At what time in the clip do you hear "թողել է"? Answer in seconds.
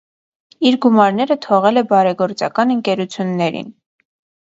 1.47-1.85